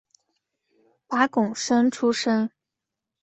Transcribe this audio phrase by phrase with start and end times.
[1.07, 2.49] 拔贡生出身。